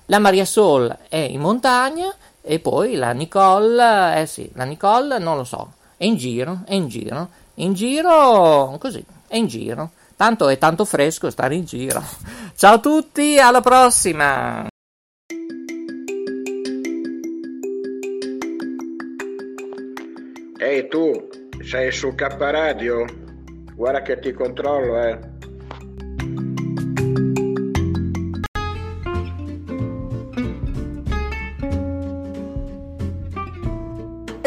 [0.07, 5.37] la Maria Sol è in montagna e poi la Nicole, eh sì, la Nicole non
[5.37, 7.29] lo so, è in giro, è in giro,
[7.59, 9.91] in giro così, è in giro.
[10.15, 12.03] Tanto è tanto fresco stare in giro.
[12.55, 14.67] Ciao a tutti, alla prossima!
[20.57, 21.29] Ehi tu,
[21.63, 23.05] sei su K Radio?
[23.75, 25.19] Guarda che ti controllo, eh.